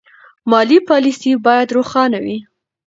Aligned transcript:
مالي 0.51 0.77
پالیسي 0.89 1.31
باید 1.45 1.67
روښانه 1.77 2.19
وي. 2.25 2.37